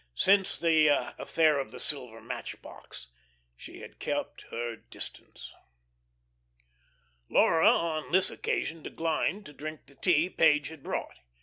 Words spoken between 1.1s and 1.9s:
affair of the